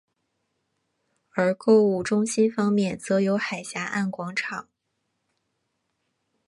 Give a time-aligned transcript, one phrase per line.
[1.35, 4.67] 而购物中心方面则有海峡岸广场。